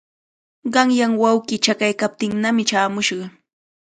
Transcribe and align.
Qanyan 0.73 1.13
wawqii 1.21 1.61
chakaykaptinnami 1.65 2.63
chaamushqa. 2.69 3.25